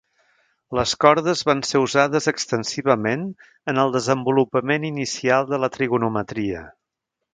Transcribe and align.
Les 0.77 0.93
cordes 1.03 1.43
van 1.49 1.59
ser 1.71 1.81
usades 1.87 2.27
extensivament 2.31 3.27
en 3.75 3.83
el 3.83 3.93
desenvolupament 3.97 4.89
inicial 4.89 5.49
de 5.53 5.61
la 5.65 5.71
trigonometria. 5.77 6.65